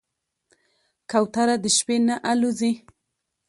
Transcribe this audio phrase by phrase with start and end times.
[1.11, 2.71] کوتره د شپې نه الوزي.